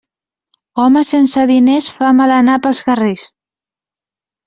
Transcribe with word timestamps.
Home 0.83 1.03
sense 1.09 1.45
diners 1.53 1.91
fa 2.01 2.11
mal 2.23 2.35
anar 2.41 2.59
pels 2.67 2.83
carrers. 2.91 3.31